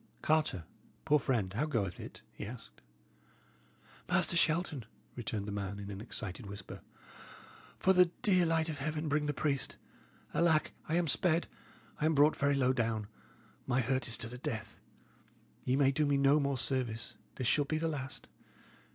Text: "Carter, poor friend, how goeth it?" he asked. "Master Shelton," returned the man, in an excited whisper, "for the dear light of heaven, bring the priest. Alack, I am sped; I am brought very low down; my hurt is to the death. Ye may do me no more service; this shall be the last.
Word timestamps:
"Carter, 0.23 0.63
poor 1.05 1.19
friend, 1.19 1.53
how 1.53 1.67
goeth 1.67 1.99
it?" 1.99 2.23
he 2.33 2.43
asked. 2.43 2.81
"Master 4.09 4.35
Shelton," 4.35 4.85
returned 5.15 5.45
the 5.45 5.51
man, 5.51 5.77
in 5.77 5.91
an 5.91 6.01
excited 6.01 6.47
whisper, 6.47 6.81
"for 7.77 7.93
the 7.93 8.05
dear 8.23 8.43
light 8.47 8.67
of 8.67 8.79
heaven, 8.79 9.07
bring 9.07 9.27
the 9.27 9.31
priest. 9.31 9.75
Alack, 10.33 10.71
I 10.89 10.95
am 10.95 11.07
sped; 11.07 11.45
I 11.99 12.05
am 12.05 12.15
brought 12.15 12.35
very 12.35 12.55
low 12.55 12.73
down; 12.73 13.09
my 13.67 13.79
hurt 13.79 14.07
is 14.07 14.17
to 14.17 14.27
the 14.27 14.39
death. 14.39 14.75
Ye 15.65 15.75
may 15.75 15.91
do 15.91 16.07
me 16.07 16.17
no 16.17 16.39
more 16.39 16.57
service; 16.57 17.13
this 17.35 17.45
shall 17.45 17.65
be 17.65 17.77
the 17.77 17.87
last. 17.87 18.27